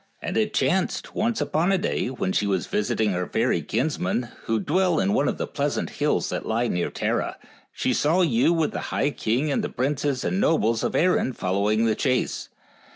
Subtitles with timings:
[0.19, 4.29] And it chanced, once upon a day, when she was visit ing her fairy kinsmen,
[4.45, 7.37] who dwell in one of the pleasant hills that lie near Tara,
[7.71, 11.93] she saw you with the high king and princes and nobles of Erin following the
[11.93, 12.49] chase.